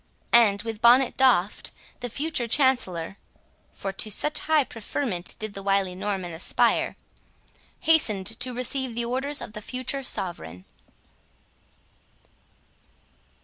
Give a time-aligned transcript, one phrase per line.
[0.33, 1.69] and, with bonnet doffed,
[1.99, 3.17] the future Chancellor
[3.71, 6.95] (for to such high preferment did the wily Norman aspire)
[7.81, 10.65] hastened to receive the orders of the future sovereign.